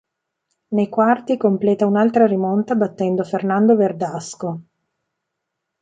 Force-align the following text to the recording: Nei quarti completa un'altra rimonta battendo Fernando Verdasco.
Nei 0.69 0.89
quarti 0.89 1.37
completa 1.37 1.85
un'altra 1.85 2.25
rimonta 2.25 2.73
battendo 2.73 3.23
Fernando 3.23 3.75
Verdasco. 3.75 4.61